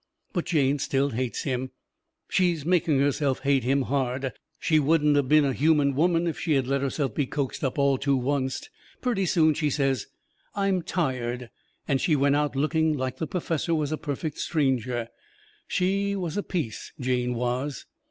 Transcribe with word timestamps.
But 0.33 0.45
Jane 0.47 0.79
still 0.79 1.11
hates 1.11 1.43
him. 1.43 1.69
She's 2.27 2.65
making 2.65 2.97
herself 2.99 3.41
hate 3.41 3.63
him 3.63 3.83
hard. 3.83 4.33
She 4.57 4.79
wouldn't 4.79 5.15
of 5.15 5.29
been 5.29 5.45
a 5.45 5.53
human 5.53 5.93
woman 5.93 6.25
if 6.25 6.39
she 6.39 6.53
had 6.53 6.65
let 6.65 6.81
herself 6.81 7.13
be 7.13 7.27
coaxed 7.27 7.63
up 7.63 7.77
all 7.77 7.99
to 7.99 8.17
oncet. 8.31 8.69
Purty 9.01 9.27
soon 9.27 9.53
she 9.53 9.69
says: 9.69 10.07
"I'm 10.55 10.81
tired." 10.81 11.51
And 11.87 12.01
she 12.01 12.15
went 12.15 12.35
out 12.35 12.55
looking 12.55 12.97
like 12.97 13.17
the 13.17 13.27
perfessor 13.27 13.75
was 13.75 13.91
a 13.91 13.95
perfect 13.97 14.39
stranger. 14.39 15.07
She 15.67 16.15
was 16.15 16.35
a 16.35 16.41
peace, 16.41 16.93
Jane 16.99 17.35
was. 17.35 17.85